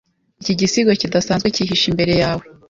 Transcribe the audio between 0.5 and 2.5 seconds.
gisigo kidasanzwe cyihishe imbere yawe